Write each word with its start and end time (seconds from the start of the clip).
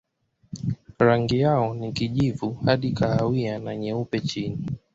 Rangi 0.99 1.39
yao 1.39 1.73
ni 1.73 1.91
kijivu 1.93 2.53
hadi 2.65 2.91
kahawia 2.91 3.59
na 3.59 3.75
nyeupe 3.75 4.19
chini. 4.19 4.65